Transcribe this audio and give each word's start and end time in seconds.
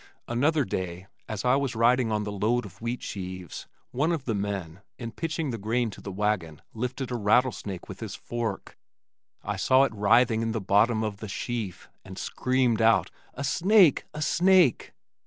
Another 0.27 0.65
day, 0.65 1.05
as 1.29 1.45
I 1.45 1.55
was 1.57 1.75
riding 1.75 2.11
on 2.11 2.23
the 2.23 2.31
load 2.31 2.65
of 2.65 2.81
wheat 2.81 3.03
sheaves, 3.03 3.67
one 3.91 4.11
of 4.11 4.25
the 4.25 4.33
men, 4.33 4.81
in 4.97 5.11
pitching 5.11 5.51
the 5.51 5.59
grain 5.59 5.91
to 5.91 6.01
the 6.01 6.11
wagon 6.11 6.59
lifted 6.73 7.11
a 7.11 7.15
rattlesnake 7.15 7.87
with 7.87 7.99
his 7.99 8.15
fork. 8.15 8.79
I 9.43 9.57
saw 9.57 9.83
it 9.83 9.93
writhing 9.93 10.41
in 10.41 10.53
the 10.53 10.59
bottom 10.59 11.03
of 11.03 11.17
the 11.17 11.27
sheaf, 11.29 11.87
and 12.03 12.17
screamed 12.17 12.81
out, 12.81 13.11
"A 13.35 13.43
snake, 13.43 14.05
a 14.11 14.23
snake!" 14.23 14.91